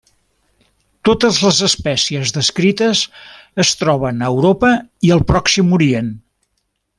Totes 1.09 1.35
les 1.47 1.59
espècies 1.67 2.33
descrites 2.37 3.03
es 3.67 3.75
troben 3.83 4.25
a 4.25 4.31
Europa 4.39 4.73
i 5.09 5.13
el 5.17 5.23
Pròxim 5.35 5.77
Orient. 5.79 6.11